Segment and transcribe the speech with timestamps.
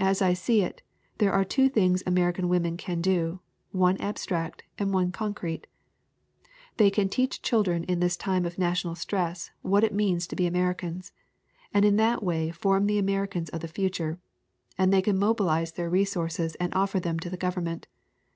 [0.00, 0.82] "As I see it
[1.18, 3.38] there are two things American women can do
[3.70, 5.68] one abstract and one concrete.
[6.76, 10.48] They can teach children in this time of national stress what it means to be
[10.48, 11.12] Americans,
[11.72, 14.18] and in that way form the Americans of the future;
[14.76, 17.86] and they can mobilize their resources and offer them to the government.